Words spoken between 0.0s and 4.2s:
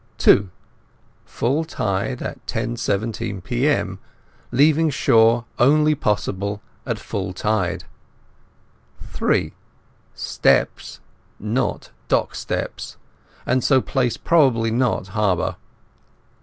(2) Full tide at 10.17 p.m.